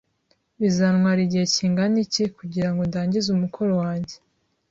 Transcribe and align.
Bizantwara 0.59 1.19
igihe 1.27 1.45
kingana 1.53 1.97
iki 2.05 2.23
kugirango 2.37 2.81
ndangize 2.89 3.27
umukoro 3.31 3.73
wanjye? 3.83 4.15